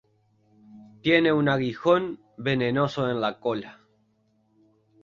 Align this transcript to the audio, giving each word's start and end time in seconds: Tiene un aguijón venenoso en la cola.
Tiene 1.03 1.31
un 1.31 1.47
aguijón 1.47 2.19
venenoso 2.35 3.07
en 3.11 3.21
la 3.21 3.39
cola. 3.39 3.81